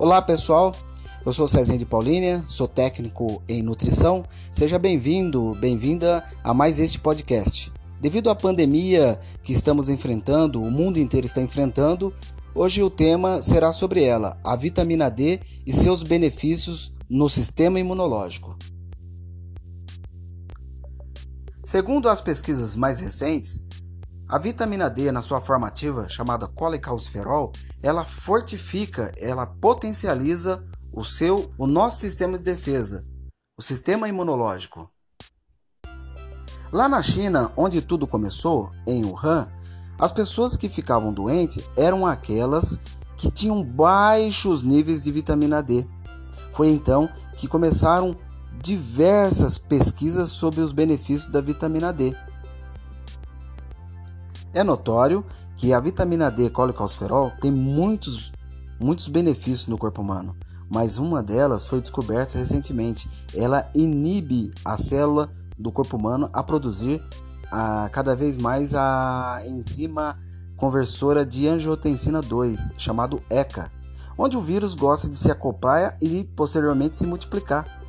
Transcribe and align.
Olá 0.00 0.22
pessoal, 0.22 0.74
eu 1.26 1.30
sou 1.30 1.46
Cezinha 1.46 1.76
de 1.76 1.84
Paulínia, 1.84 2.42
sou 2.46 2.66
técnico 2.66 3.42
em 3.46 3.62
nutrição. 3.62 4.24
Seja 4.50 4.78
bem-vindo, 4.78 5.54
bem-vinda 5.60 6.24
a 6.42 6.54
mais 6.54 6.78
este 6.78 6.98
podcast. 6.98 7.70
Devido 8.00 8.30
à 8.30 8.34
pandemia 8.34 9.20
que 9.42 9.52
estamos 9.52 9.90
enfrentando, 9.90 10.62
o 10.62 10.70
mundo 10.70 10.98
inteiro 10.98 11.26
está 11.26 11.42
enfrentando, 11.42 12.14
hoje 12.54 12.82
o 12.82 12.88
tema 12.88 13.42
será 13.42 13.72
sobre 13.72 14.02
ela, 14.02 14.40
a 14.42 14.56
vitamina 14.56 15.10
D 15.10 15.38
e 15.66 15.72
seus 15.74 16.02
benefícios 16.02 16.94
no 17.06 17.28
sistema 17.28 17.78
imunológico. 17.78 18.56
Segundo 21.62 22.08
as 22.08 22.22
pesquisas 22.22 22.74
mais 22.74 23.00
recentes, 23.00 23.66
a 24.30 24.38
vitamina 24.38 24.88
D, 24.88 25.10
na 25.10 25.22
sua 25.22 25.40
forma 25.40 25.66
ativa, 25.66 26.08
chamada 26.08 26.46
colecalciferol, 26.46 27.50
ela 27.82 28.04
fortifica, 28.04 29.12
ela 29.18 29.44
potencializa 29.44 30.64
o 30.92 31.04
seu, 31.04 31.52
o 31.58 31.66
nosso 31.66 31.98
sistema 31.98 32.38
de 32.38 32.44
defesa, 32.44 33.04
o 33.58 33.62
sistema 33.62 34.08
imunológico. 34.08 34.88
Lá 36.72 36.88
na 36.88 37.02
China, 37.02 37.50
onde 37.56 37.82
tudo 37.82 38.06
começou, 38.06 38.70
em 38.86 39.04
Wuhan, 39.04 39.50
as 39.98 40.12
pessoas 40.12 40.56
que 40.56 40.68
ficavam 40.68 41.12
doentes 41.12 41.68
eram 41.76 42.06
aquelas 42.06 42.78
que 43.16 43.32
tinham 43.32 43.64
baixos 43.64 44.62
níveis 44.62 45.02
de 45.02 45.10
vitamina 45.10 45.60
D. 45.60 45.84
Foi 46.54 46.68
então 46.68 47.08
que 47.36 47.48
começaram 47.48 48.16
diversas 48.62 49.58
pesquisas 49.58 50.28
sobre 50.28 50.60
os 50.60 50.70
benefícios 50.70 51.28
da 51.28 51.40
vitamina 51.40 51.92
D. 51.92 52.14
É 54.52 54.64
notório 54.64 55.24
que 55.56 55.72
a 55.72 55.80
vitamina 55.80 56.30
D 56.30 56.50
colecalciferol 56.50 57.32
tem 57.40 57.50
muitos, 57.50 58.32
muitos 58.80 59.06
benefícios 59.06 59.68
no 59.68 59.78
corpo 59.78 60.02
humano, 60.02 60.36
mas 60.68 60.98
uma 60.98 61.22
delas 61.22 61.64
foi 61.64 61.80
descoberta 61.80 62.36
recentemente. 62.36 63.08
Ela 63.34 63.70
inibe 63.74 64.50
a 64.64 64.76
célula 64.76 65.28
do 65.58 65.70
corpo 65.70 65.96
humano 65.96 66.28
a 66.32 66.42
produzir 66.42 67.02
a, 67.50 67.88
cada 67.92 68.16
vez 68.16 68.36
mais 68.36 68.74
a 68.74 69.40
enzima 69.46 70.18
conversora 70.56 71.24
de 71.24 71.48
angiotensina 71.48 72.20
2, 72.20 72.72
chamado 72.76 73.22
ECA, 73.30 73.70
onde 74.18 74.36
o 74.36 74.40
vírus 74.40 74.74
gosta 74.74 75.08
de 75.08 75.16
se 75.16 75.30
acoplar 75.30 75.96
e 76.02 76.24
posteriormente 76.36 76.98
se 76.98 77.06
multiplicar. 77.06 77.79